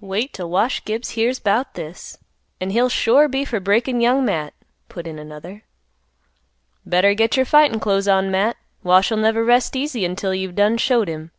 "Wait 0.00 0.32
'till 0.32 0.48
Wash 0.48 0.82
Gibbs 0.86 1.10
hears 1.10 1.38
'bout 1.38 1.74
this, 1.74 2.16
an' 2.62 2.70
he'll 2.70 2.88
sure 2.88 3.28
be 3.28 3.44
for 3.44 3.60
breakin' 3.60 4.00
Young 4.00 4.24
Matt," 4.24 4.54
put 4.88 5.06
in 5.06 5.18
another. 5.18 5.64
"Better 6.86 7.12
get 7.12 7.36
your 7.36 7.44
fightin' 7.44 7.78
clothes 7.78 8.08
on, 8.08 8.30
Matt; 8.30 8.56
Wash'll 8.82 9.18
never 9.18 9.44
rest 9.44 9.76
easy 9.76 10.06
until 10.06 10.34
you've 10.34 10.54
done 10.54 10.78
showed 10.78 11.08
him." 11.08 11.30